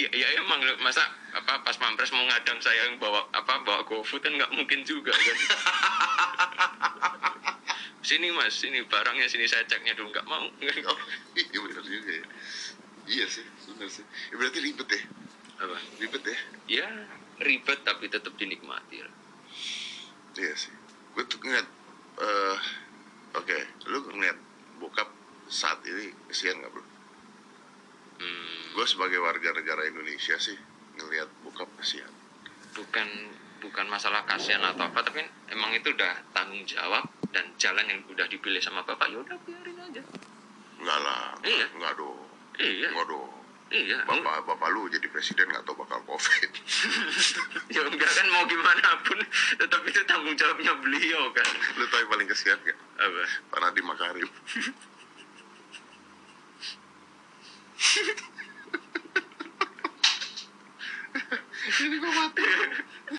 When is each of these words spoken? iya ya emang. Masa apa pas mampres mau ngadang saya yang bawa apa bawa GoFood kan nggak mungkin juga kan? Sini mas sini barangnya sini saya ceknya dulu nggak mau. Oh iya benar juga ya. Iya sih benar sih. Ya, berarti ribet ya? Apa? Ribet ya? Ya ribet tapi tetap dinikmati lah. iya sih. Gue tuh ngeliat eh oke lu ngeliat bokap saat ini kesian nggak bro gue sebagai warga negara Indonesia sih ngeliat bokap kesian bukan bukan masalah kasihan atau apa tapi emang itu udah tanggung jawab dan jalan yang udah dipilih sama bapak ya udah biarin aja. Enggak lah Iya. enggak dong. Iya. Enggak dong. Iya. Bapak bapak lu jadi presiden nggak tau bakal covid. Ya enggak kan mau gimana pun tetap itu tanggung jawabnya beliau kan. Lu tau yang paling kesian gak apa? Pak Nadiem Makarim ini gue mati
iya 0.00 0.08
ya 0.16 0.28
emang. 0.40 0.60
Masa 0.80 1.04
apa 1.36 1.60
pas 1.60 1.76
mampres 1.76 2.10
mau 2.16 2.24
ngadang 2.24 2.58
saya 2.64 2.88
yang 2.88 2.96
bawa 2.96 3.28
apa 3.36 3.60
bawa 3.62 3.84
GoFood 3.84 4.24
kan 4.24 4.32
nggak 4.34 4.52
mungkin 4.56 4.80
juga 4.88 5.12
kan? 5.12 5.36
Sini 8.00 8.32
mas 8.32 8.56
sini 8.56 8.80
barangnya 8.88 9.28
sini 9.28 9.44
saya 9.44 9.62
ceknya 9.68 9.92
dulu 9.92 10.08
nggak 10.08 10.26
mau. 10.26 10.48
Oh 10.90 10.98
iya 11.36 11.58
benar 11.60 11.84
juga 11.84 12.10
ya. 12.16 12.26
Iya 13.06 13.26
sih 13.28 13.44
benar 13.68 13.88
sih. 13.92 14.04
Ya, 14.32 14.34
berarti 14.40 14.58
ribet 14.64 14.88
ya? 14.88 15.02
Apa? 15.60 15.76
Ribet 16.00 16.22
ya? 16.24 16.38
Ya 16.66 16.88
ribet 17.44 17.84
tapi 17.84 18.08
tetap 18.08 18.32
dinikmati 18.40 19.04
lah. 19.04 19.14
iya 20.40 20.54
sih. 20.56 20.72
Gue 21.12 21.28
tuh 21.28 21.38
ngeliat 21.44 21.68
eh 22.20 22.58
oke 23.36 23.58
lu 23.92 23.98
ngeliat 24.16 24.38
bokap 24.80 25.08
saat 25.50 25.82
ini 25.86 26.14
kesian 26.30 26.56
nggak 26.62 26.70
bro 26.72 26.89
gue 28.80 28.88
sebagai 28.88 29.20
warga 29.20 29.52
negara 29.52 29.84
Indonesia 29.84 30.40
sih 30.40 30.56
ngeliat 30.96 31.28
bokap 31.44 31.68
kesian 31.76 32.08
bukan 32.72 33.04
bukan 33.60 33.84
masalah 33.92 34.24
kasihan 34.24 34.64
atau 34.64 34.88
apa 34.88 35.04
tapi 35.04 35.20
emang 35.52 35.68
itu 35.76 35.92
udah 35.92 36.16
tanggung 36.32 36.64
jawab 36.64 37.04
dan 37.28 37.44
jalan 37.60 37.84
yang 37.84 38.00
udah 38.08 38.24
dipilih 38.24 38.56
sama 38.56 38.80
bapak 38.88 39.12
ya 39.12 39.20
udah 39.20 39.36
biarin 39.44 39.76
aja. 39.84 40.00
Enggak 40.80 40.96
lah 40.96 41.36
Iya. 41.44 41.66
enggak 41.76 41.92
dong. 42.00 42.24
Iya. 42.56 42.88
Enggak 42.88 43.06
dong. 43.12 43.30
Iya. 43.68 43.98
Bapak 44.08 44.48
bapak 44.48 44.68
lu 44.72 44.88
jadi 44.88 45.06
presiden 45.12 45.44
nggak 45.52 45.68
tau 45.68 45.76
bakal 45.76 46.00
covid. 46.08 46.50
Ya 47.76 47.84
enggak 47.84 48.10
kan 48.16 48.26
mau 48.32 48.48
gimana 48.48 48.96
pun 49.04 49.20
tetap 49.60 49.84
itu 49.84 50.00
tanggung 50.08 50.32
jawabnya 50.40 50.72
beliau 50.80 51.28
kan. 51.36 51.48
Lu 51.76 51.84
tau 51.92 52.00
yang 52.00 52.08
paling 52.08 52.28
kesian 52.32 52.56
gak 52.64 52.80
apa? 52.96 53.22
Pak 53.52 53.58
Nadiem 53.60 53.84
Makarim 53.84 54.30
ini 61.80 61.96
gue 61.96 62.12
mati 62.12 62.49